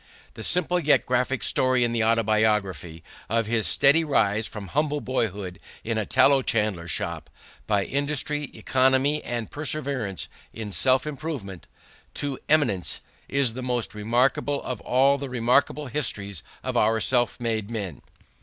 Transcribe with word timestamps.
The 0.33 0.41
simple 0.41 0.79
yet 0.79 1.05
graphic 1.05 1.43
story 1.43 1.83
in 1.83 1.93
the 1.93 2.03
Autobiography 2.03 3.03
of 3.29 3.45
his 3.45 3.67
steady 3.67 4.03
rise 4.03 4.47
from 4.47 4.69
humble 4.69 4.99
boyhood 4.99 5.59
in 5.83 5.99
a 5.99 6.07
tallow 6.07 6.41
chandler 6.41 6.87
shop, 6.87 7.29
by 7.67 7.85
industry, 7.85 8.49
economy, 8.55 9.23
and 9.23 9.51
perseverance 9.51 10.27
in 10.53 10.71
self 10.71 11.05
improvement, 11.05 11.67
to 12.15 12.39
eminence, 12.49 13.01
is 13.29 13.53
the 13.53 13.61
most 13.61 13.93
remarkable 13.93 14.63
of 14.63 14.81
all 14.81 15.19
the 15.19 15.29
remarkable 15.29 15.85
histories 15.85 16.41
of 16.63 16.75
our 16.75 16.99
self 16.99 17.39
made 17.39 17.69
men. 17.69 18.01